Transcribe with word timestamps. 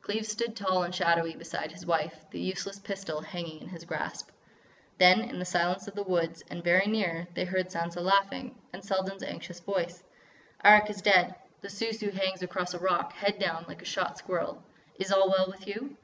Cleves 0.00 0.30
stood 0.30 0.54
tall 0.54 0.84
and 0.84 0.94
shadowy 0.94 1.34
beside 1.34 1.72
his 1.72 1.84
wife, 1.84 2.14
the 2.30 2.38
useless 2.40 2.78
pistol 2.78 3.20
hanging 3.20 3.60
in 3.62 3.68
his 3.68 3.84
grasp. 3.84 4.30
Then, 4.96 5.22
in 5.22 5.40
the 5.40 5.44
silence 5.44 5.88
of 5.88 5.96
the 5.96 6.04
woods, 6.04 6.40
and 6.48 6.62
very 6.62 6.86
near, 6.86 7.26
they 7.34 7.44
heard 7.44 7.66
Sansa 7.68 8.00
laughing. 8.00 8.56
And 8.72 8.84
Selden's 8.84 9.24
anxious 9.24 9.58
voice: 9.58 10.04
"Arrak 10.64 10.88
is 10.88 11.02
dead. 11.02 11.34
The 11.62 11.68
Sou 11.68 11.90
Sou 11.90 12.12
hangs 12.12 12.42
across 12.44 12.74
a 12.74 12.78
rock, 12.78 13.12
head 13.12 13.40
down, 13.40 13.64
like 13.66 13.82
a 13.82 13.84
shot 13.84 14.18
squirrel. 14.18 14.62
Is 15.00 15.10
all 15.10 15.28
well 15.28 15.48
with 15.48 15.66
you?" 15.66 15.96